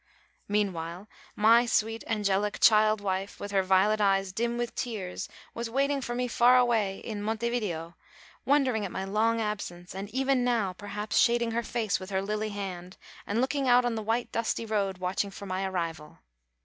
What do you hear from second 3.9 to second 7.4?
eyes dim with tears, was waiting for me far away in